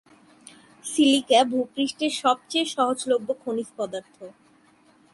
[0.85, 4.15] Silica ভূ-পৃষ্ঠের সবচেয়ে সহজলভ্য খনিজ পদার্থ।